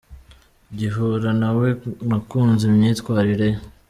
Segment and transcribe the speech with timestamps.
[0.71, 1.69] Ngihura na we,
[2.07, 3.57] nakunze imyitwarire ye.